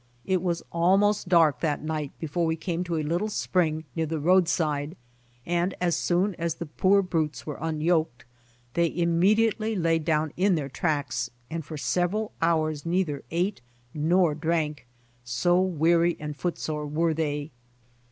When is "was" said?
0.41-0.63